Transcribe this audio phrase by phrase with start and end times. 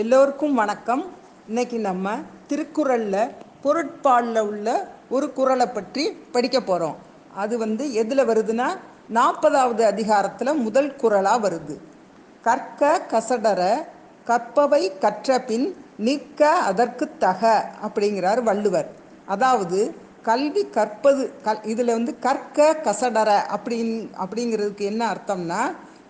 [0.00, 1.02] எல்லோருக்கும் வணக்கம்.
[1.48, 2.14] இன்னைக்கு நம்ம
[2.48, 3.30] திருக்குறளில்
[3.64, 4.68] பொருட்பாலில் உள்ள
[5.08, 6.96] ஒரு குறளை பற்றி படிக்க போகிறோம்
[7.42, 8.68] அது வந்து எதில் வருதுன்னா
[9.18, 11.76] நாற்பதாவது அதிகாரத்தில் முதல் குறளாக வருது.
[12.42, 13.60] கற்க கசடர
[14.30, 15.68] கற்பவை கற்ற பின்
[16.08, 17.54] நிற்க அதற்கு தக
[17.88, 18.90] அப்படிங்கிறார் வள்ளுவர்.
[19.26, 19.80] அதாவது
[20.22, 25.62] கல்வி கற்பது கல் இதில் வந்து கற்க கசடர அப்படின் அப்படிங்கிறதுக்கு என்ன அர்த்தம்னா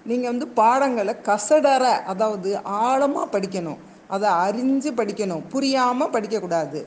[0.08, 2.50] நீங்கள் வந்து பாடங்களை கசடற அதாவது
[2.86, 3.78] ஆழமாக படிக்கணும்.
[4.14, 5.44] அதை அறிஞ்சு படிக்கணும்.
[5.52, 6.80] புரியாமல் படிக்கக்கூடாது.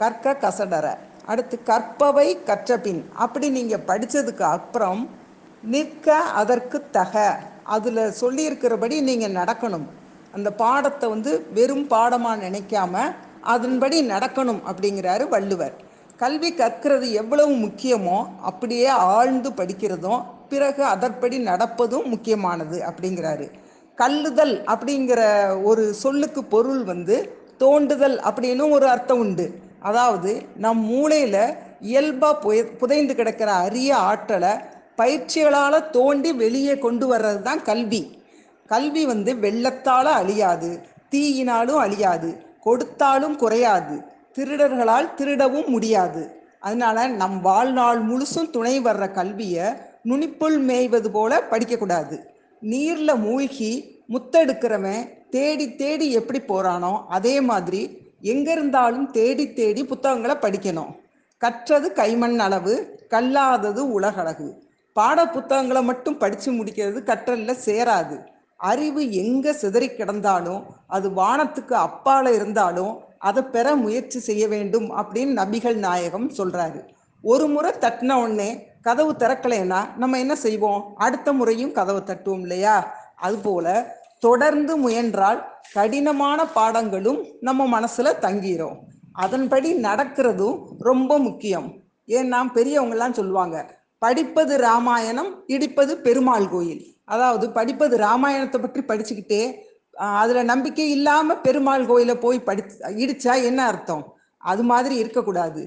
[0.00, 0.86] கற்க கசடற.
[1.30, 5.00] அடுத்து கற்பவை கற்றபின் அப்படி நீங்கள் படித்ததுக்கு அப்புறம்
[5.74, 7.14] நிற்க அதற்கு தக.
[7.76, 9.86] அதில் சொல்லியிருக்கிறபடி நீங்கள் நடக்கணும்.
[10.36, 12.94] அந்த பாடத்தை வந்து வெறும் பாடமாக நினைக்காம
[13.54, 15.74] அதன்படி நடக்கணும் அப்படிங்கிறாரு வள்ளுவர்.
[16.22, 18.18] கல்வி கற்கிறது எவ்வளவு முக்கியமோ
[18.50, 23.46] அப்படியே ஆழ்ந்து படிக்கிறதும் பிறகு அதற்படி நடப்பதும் முக்கியமானது அப்படிங்கிறாரு.
[23.98, 25.20] கல்லுதல் அப்படிங்கிற
[25.70, 27.16] ஒரு சொல்லுக்கு பொருள் வந்து
[27.62, 29.46] தோண்டுதல் அப்படின்னு ஒரு அர்த்தம் உண்டு.
[29.88, 30.32] அதாவது
[30.64, 31.42] நம் மூளையில்
[31.90, 34.52] இயல்பாக புய புதைந்து கிடக்கிற அரிய ஆற்றலை
[35.00, 38.02] பயிற்சிகளால் தோண்டி வெளியே கொண்டு வர்றது தான் கல்வி.
[38.72, 40.70] கல்வி வந்து வெள்ளத்தால் அழியாது
[41.12, 42.30] தீயினாலும் அழியாது
[42.66, 43.96] கொடுத்தாலும் குறையாது
[44.36, 46.22] திருடர்களால் திருடவும் முடியாது.
[46.66, 49.66] அதனால் நம் வாழ்நாள் முழுசும் துணை வர்ற கல்வியை
[50.08, 52.16] நுனிப்புள் மேய்வது போல படிக்கக்கூடாது.
[52.62, 53.72] நீரில் மூழ்கி
[54.14, 57.82] முத்தெடுக்கிறவன் தேடி தேடி எப்படி போகிறானோ அதே மாதிரி
[58.32, 60.92] எங்கே இருந்தாலும் தேடி தேடி புத்தகங்களை படிக்கணும்.
[61.42, 62.74] கற்றது கைமண் அளவு
[63.12, 64.48] கல்லாதது உலகளவு
[64.96, 68.16] பாட புத்தகங்களை மட்டும் படித்து முடிக்கிறது கற்றலில் சேராது.
[68.70, 70.62] அறிவு எங்கே சிதறி கிடந்தாலும்
[70.96, 72.94] அது வானத்துக்கு அப்பால இருந்தாலும்
[73.28, 76.80] அதை பெற முயற்சி செய்ய வேண்டும் அப்படின்னு நபிகள் நாயகம் சொல்றாரு.
[77.24, 78.50] ஒரு முறை தட்டின உடனே
[78.88, 80.82] கதவு திறக்கலைன்னா நம்ம என்ன செய்வோம்?
[81.06, 82.76] அடுத்த முறையும் கதவை தட்டுவோம் இல்லையா?
[83.26, 83.66] அதுபோல
[84.26, 85.40] தொடர்ந்து முயன்றால்
[85.74, 88.76] கடினமான பாடங்களும் நம்ம மனசுல தங்கிரும்.
[89.24, 90.56] அதன்படி நடக்கிறதும்
[90.88, 91.68] ரொம்ப முக்கியம்.
[92.08, 93.56] ஏன்னா பெரியவங்கெல்லாம் சொல்லுவாங்க
[94.02, 96.82] படிப்பது ராமாயணம் இடிப்பது பெருமாள் கோயில்.
[97.14, 99.42] அதாவது படிப்பது ராமாயணத்தை பற்றி படிச்சுக்கிட்டே
[100.20, 102.62] அதில் நம்பிக்கை இல்லாமல் பெருமாள் கோயில போய் படி
[103.04, 104.04] இடிச்சா என்ன அர்த்தம்?
[104.50, 105.62] அது மாதிரி இருக்கக்கூடாது.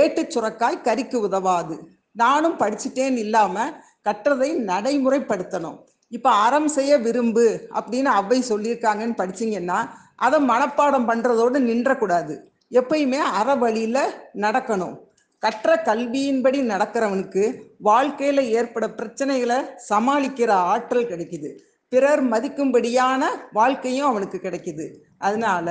[0.00, 1.76] ஏட்டு சுரக்காய் கறிக்கு உதவாது.
[2.22, 3.74] நானும் படிச்சுட்டேன்னு இல்லாமல்
[4.06, 5.78] கற்றதை நடைமுறைப்படுத்தணும்.
[6.16, 7.46] இப்போ அறம் செய்ய விரும்பு
[7.78, 9.78] அப்படின்னு அவ்வை சொல்லியிருக்காங்கன்னு படிச்சிங்கன்னா
[10.26, 12.34] அதை மனப்பாடம் பண்ணுறதோடு நின்றக்கூடாது.
[12.80, 14.14] எப்பயுமே அற வழியில்
[14.44, 14.94] நடக்கணும்.
[15.42, 17.42] கற்ற கல்வியின்படி நடக்கிறவனுக்கு
[17.88, 19.58] வாழ்க்கையில் ஏற்பட பிரச்சனைகளை
[19.88, 21.50] சமாளிக்கிற ஆற்றல் கிடைக்குது.
[21.92, 23.22] பிறர் மதிக்கும்படியான
[23.58, 24.86] வாழ்க்கையும் அவனுக்கு கிடைக்குது.
[25.18, 25.68] அதனால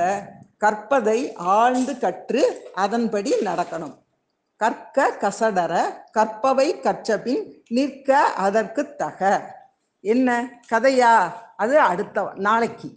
[0.64, 1.18] கற்பதை
[1.56, 2.42] ஆழ்ந்து கற்று
[2.84, 3.94] அதன்படி நடக்கணும்.
[4.64, 5.74] கற்க கசடர
[6.10, 9.20] கற்பவை கற்றபின் நிற்க அதற்கு தக.
[10.00, 10.60] என்ன?
[10.70, 11.32] கதையா?
[11.56, 12.92] அது அடுத்த நாளைக்கு.